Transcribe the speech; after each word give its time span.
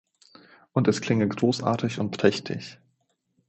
Und 0.73 0.87
es 0.87 0.99
klinge 0.99 1.27
großartig 1.27 1.99
und 1.99 2.17
prächtig. 2.17 2.79